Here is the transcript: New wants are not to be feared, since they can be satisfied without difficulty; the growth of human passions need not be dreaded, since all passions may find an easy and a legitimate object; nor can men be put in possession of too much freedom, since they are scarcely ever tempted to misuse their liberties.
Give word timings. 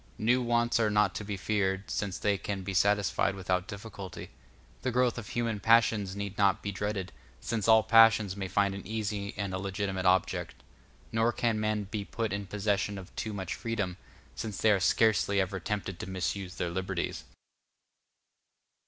New 0.17 0.41
wants 0.41 0.79
are 0.79 0.89
not 0.89 1.13
to 1.13 1.23
be 1.23 1.37
feared, 1.37 1.91
since 1.91 2.17
they 2.17 2.35
can 2.35 2.63
be 2.63 2.73
satisfied 2.73 3.35
without 3.35 3.67
difficulty; 3.67 4.31
the 4.81 4.89
growth 4.89 5.19
of 5.19 5.27
human 5.29 5.59
passions 5.59 6.15
need 6.15 6.39
not 6.39 6.63
be 6.63 6.71
dreaded, 6.71 7.11
since 7.39 7.67
all 7.67 7.83
passions 7.83 8.35
may 8.35 8.47
find 8.47 8.73
an 8.73 8.87
easy 8.87 9.31
and 9.37 9.53
a 9.53 9.59
legitimate 9.59 10.07
object; 10.07 10.55
nor 11.11 11.31
can 11.31 11.59
men 11.59 11.83
be 11.83 12.03
put 12.03 12.33
in 12.33 12.47
possession 12.47 12.97
of 12.97 13.15
too 13.15 13.31
much 13.31 13.53
freedom, 13.53 13.95
since 14.33 14.57
they 14.57 14.71
are 14.71 14.79
scarcely 14.79 15.39
ever 15.39 15.59
tempted 15.59 15.99
to 15.99 16.09
misuse 16.09 16.55
their 16.55 16.71
liberties. 16.71 17.23